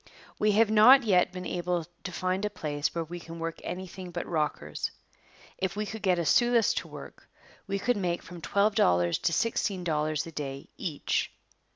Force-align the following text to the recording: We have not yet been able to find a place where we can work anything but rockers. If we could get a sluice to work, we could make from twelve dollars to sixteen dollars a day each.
We 0.39 0.53
have 0.53 0.71
not 0.71 1.03
yet 1.03 1.31
been 1.31 1.45
able 1.45 1.85
to 2.05 2.11
find 2.11 2.43
a 2.43 2.49
place 2.49 2.95
where 2.95 3.03
we 3.03 3.19
can 3.19 3.37
work 3.37 3.59
anything 3.63 4.09
but 4.09 4.25
rockers. 4.25 4.89
If 5.59 5.75
we 5.75 5.85
could 5.85 6.01
get 6.01 6.17
a 6.17 6.25
sluice 6.25 6.73
to 6.77 6.87
work, 6.87 7.29
we 7.67 7.77
could 7.77 7.97
make 7.97 8.23
from 8.23 8.41
twelve 8.41 8.73
dollars 8.73 9.19
to 9.19 9.31
sixteen 9.31 9.83
dollars 9.83 10.25
a 10.25 10.31
day 10.31 10.69
each. 10.75 11.31